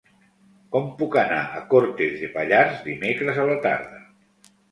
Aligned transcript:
Com 0.75 0.87
puc 1.01 1.17
anar 1.23 1.41
a 1.59 1.59
Cortes 1.75 2.17
de 2.21 2.31
Pallars 2.37 2.81
dimecres 2.87 3.41
a 3.43 3.47
la 3.51 3.61
tarda? 3.67 4.01